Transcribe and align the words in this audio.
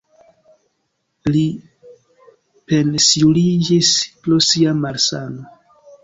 Li 1.33 1.41
pensiuliĝis 2.71 3.91
pro 4.23 4.39
sia 4.47 4.73
malsano. 4.79 5.45